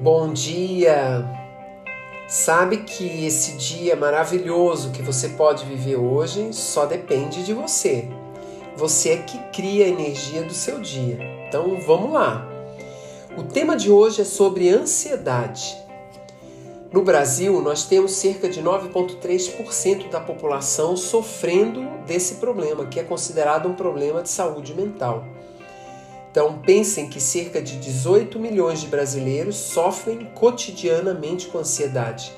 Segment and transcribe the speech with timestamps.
[0.00, 1.28] Bom dia!
[2.26, 8.08] Sabe que esse dia maravilhoso que você pode viver hoje só depende de você.
[8.78, 11.18] Você é que cria a energia do seu dia.
[11.46, 12.48] Então vamos lá!
[13.36, 15.76] O tema de hoje é sobre ansiedade.
[16.90, 23.68] No Brasil, nós temos cerca de 9,3% da população sofrendo desse problema, que é considerado
[23.68, 25.26] um problema de saúde mental.
[26.30, 32.32] Então, pensem que cerca de 18 milhões de brasileiros sofrem cotidianamente com ansiedade,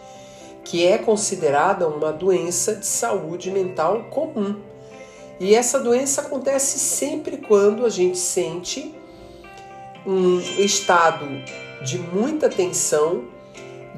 [0.64, 4.56] que é considerada uma doença de saúde mental comum.
[5.38, 8.94] E essa doença acontece sempre quando a gente sente
[10.06, 11.26] um estado
[11.84, 13.24] de muita tensão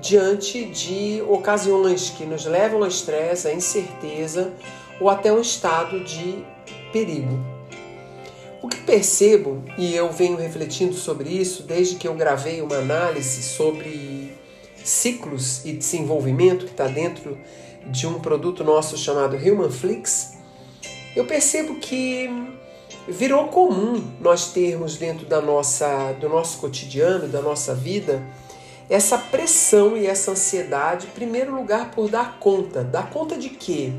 [0.00, 4.52] diante de ocasiões que nos levam ao estresse, à incerteza
[5.00, 6.44] ou até um estado de
[6.92, 7.53] perigo.
[8.86, 14.34] Percebo, e eu venho refletindo sobre isso desde que eu gravei uma análise sobre
[14.84, 17.38] ciclos e desenvolvimento que está dentro
[17.86, 20.34] de um produto nosso chamado Human Flix,
[21.16, 22.28] eu percebo que
[23.08, 28.22] virou comum nós termos dentro da nossa, do nosso cotidiano, da nossa vida,
[28.90, 32.84] essa pressão e essa ansiedade, em primeiro lugar, por dar conta.
[32.84, 33.92] Dar conta de quê?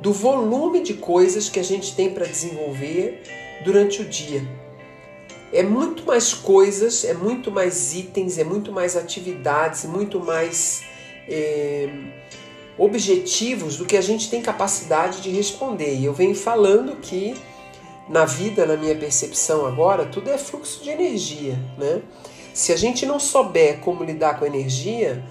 [0.00, 3.22] Do volume de coisas que a gente tem para desenvolver
[3.64, 4.46] durante o dia.
[5.52, 10.82] É muito mais coisas, é muito mais itens, é muito mais atividades, muito mais
[11.28, 11.90] é,
[12.78, 15.94] objetivos do que a gente tem capacidade de responder.
[15.94, 17.34] E eu venho falando que
[18.08, 22.02] na vida, na minha percepção agora, tudo é fluxo de energia, né?
[22.54, 25.24] Se a gente não souber como lidar com a energia,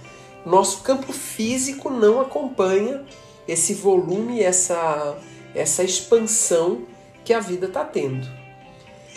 [0.46, 3.06] nosso campo físico não acompanha
[3.48, 5.18] esse volume, essa,
[5.54, 6.84] essa expansão
[7.24, 8.28] que a vida está tendo.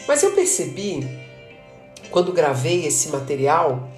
[0.07, 1.09] Mas eu percebi,
[2.11, 3.89] quando gravei esse material,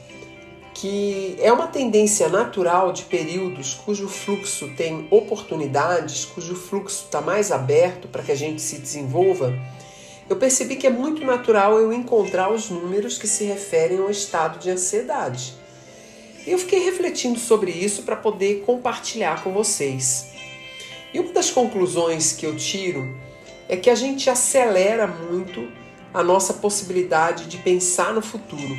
[0.75, 7.51] que é uma tendência natural de períodos cujo fluxo tem oportunidades, cujo fluxo está mais
[7.51, 9.55] aberto para que a gente se desenvolva.
[10.29, 14.59] Eu percebi que é muito natural eu encontrar os números que se referem ao estado
[14.59, 15.55] de ansiedade.
[16.47, 20.27] Eu fiquei refletindo sobre isso para poder compartilhar com vocês.
[21.15, 23.17] E uma das conclusões que eu tiro
[23.69, 25.69] é que a gente acelera muito
[26.15, 28.77] a nossa possibilidade de pensar no futuro.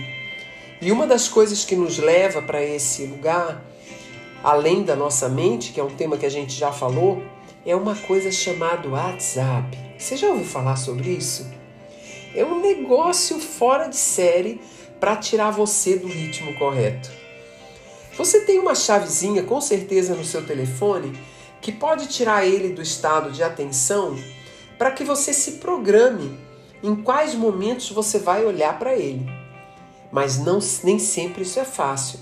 [0.81, 3.63] E uma das coisas que nos leva para esse lugar,
[4.43, 7.23] além da nossa mente, que é um tema que a gente já falou,
[7.65, 9.77] é uma coisa chamada WhatsApp.
[9.97, 11.45] Você já ouviu falar sobre isso?
[12.33, 14.61] É um negócio fora de série
[14.99, 17.11] para tirar você do ritmo correto.
[18.17, 21.17] Você tem uma chavezinha com certeza no seu telefone
[21.61, 24.17] que pode tirar ele do estado de atenção
[24.77, 26.37] para que você se programe
[26.83, 29.27] em quais momentos você vai olhar para ele.
[30.11, 32.19] Mas não, nem sempre isso é fácil,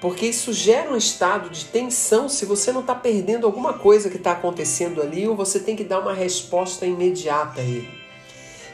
[0.00, 4.16] porque isso gera um estado de tensão se você não está perdendo alguma coisa que
[4.16, 8.02] está acontecendo ali ou você tem que dar uma resposta imediata a ele.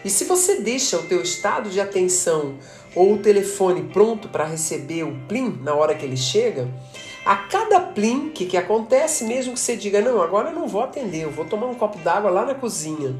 [0.05, 2.57] E se você deixa o teu estado de atenção
[2.95, 6.69] ou o telefone pronto para receber o plim na hora que ele chega,
[7.29, 7.79] a cada
[8.35, 11.45] que, que acontece, mesmo que você diga, não, agora eu não vou atender, eu vou
[11.45, 13.15] tomar um copo d'água lá na cozinha.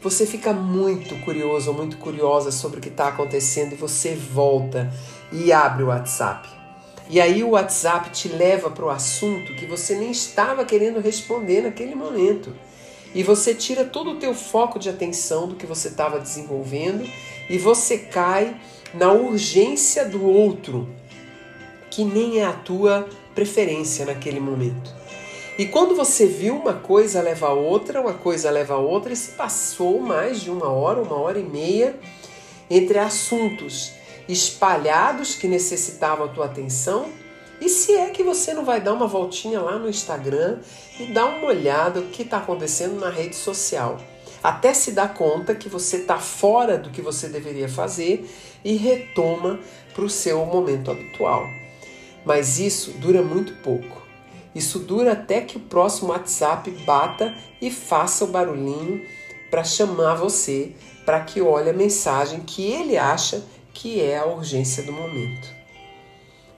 [0.00, 4.90] Você fica muito curioso ou muito curiosa sobre o que está acontecendo e você volta
[5.30, 6.48] e abre o WhatsApp.
[7.10, 11.60] E aí o WhatsApp te leva para o assunto que você nem estava querendo responder
[11.60, 12.54] naquele momento.
[13.14, 17.06] E você tira todo o teu foco de atenção do que você estava desenvolvendo
[17.50, 18.56] e você cai
[18.94, 20.88] na urgência do outro,
[21.96, 24.94] que nem é a tua preferência naquele momento.
[25.56, 29.16] E quando você viu uma coisa leva a outra, uma coisa leva a outra, e
[29.16, 31.98] se passou mais de uma hora, uma hora e meia
[32.68, 33.92] entre assuntos
[34.28, 37.06] espalhados que necessitavam a tua atenção.
[37.62, 40.58] E se é que você não vai dar uma voltinha lá no Instagram
[41.00, 43.96] e dar uma olhada no que está acontecendo na rede social,
[44.42, 48.30] até se dar conta que você está fora do que você deveria fazer
[48.62, 49.58] e retoma
[49.94, 51.46] para o seu momento habitual.
[52.26, 54.04] Mas isso dura muito pouco.
[54.52, 57.32] Isso dura até que o próximo WhatsApp bata
[57.62, 59.00] e faça o barulhinho
[59.50, 60.74] para chamar você
[61.04, 65.48] para que olhe a mensagem que ele acha que é a urgência do momento.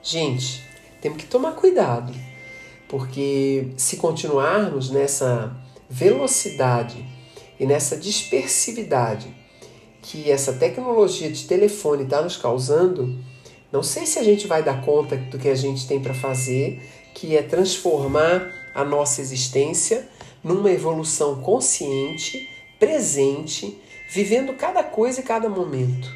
[0.01, 0.63] Gente,
[1.01, 2.11] temos que tomar cuidado,
[2.87, 5.55] porque se continuarmos nessa
[5.87, 7.05] velocidade
[7.59, 9.31] e nessa dispersividade
[10.01, 13.19] que essa tecnologia de telefone está nos causando,
[13.71, 16.81] não sei se a gente vai dar conta do que a gente tem para fazer,
[17.13, 20.07] que é transformar a nossa existência
[20.43, 22.49] numa evolução consciente,
[22.79, 23.79] presente,
[24.09, 26.11] vivendo cada coisa e cada momento.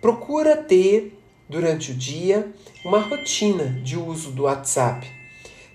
[0.00, 1.18] Procura ter
[1.48, 2.50] durante o dia
[2.84, 5.06] uma rotina de uso do WhatsApp,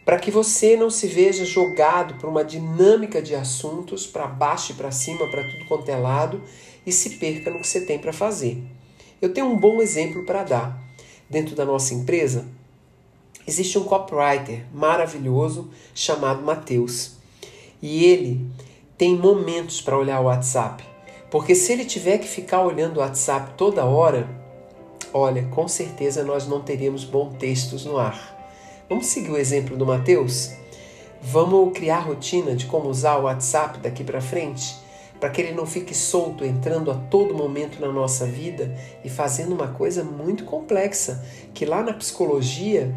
[0.03, 4.75] para que você não se veja jogado por uma dinâmica de assuntos para baixo e
[4.75, 6.41] para cima, para tudo quanto é lado
[6.83, 8.63] e se perca no que você tem para fazer.
[9.21, 10.83] Eu tenho um bom exemplo para dar.
[11.29, 12.47] Dentro da nossa empresa,
[13.45, 17.17] existe um copywriter maravilhoso chamado Matheus.
[17.81, 18.49] E ele
[18.97, 20.83] tem momentos para olhar o WhatsApp.
[21.29, 24.27] Porque se ele tiver que ficar olhando o WhatsApp toda hora,
[25.13, 28.37] olha, com certeza nós não teríamos bons textos no ar.
[28.87, 30.51] Vamos seguir o exemplo do Mateus?
[31.21, 34.75] Vamos criar rotina de como usar o WhatsApp daqui para frente?
[35.19, 38.73] Para que ele não fique solto, entrando a todo momento na nossa vida
[39.03, 41.23] e fazendo uma coisa muito complexa,
[41.53, 42.95] que lá na psicologia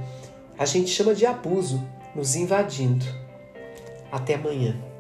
[0.56, 1.82] a gente chama de abuso,
[2.14, 3.04] nos invadindo.
[4.10, 4.91] Até amanhã.